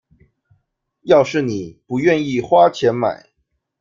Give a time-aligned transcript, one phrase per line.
[1.03, 3.27] 要是妳不願意花錢買